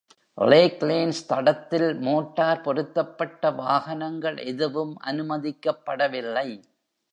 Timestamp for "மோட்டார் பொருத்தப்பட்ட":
1.99-3.51